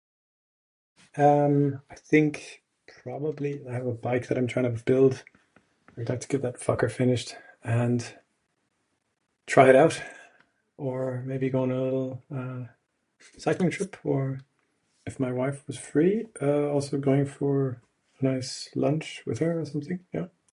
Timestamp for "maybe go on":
11.25-11.71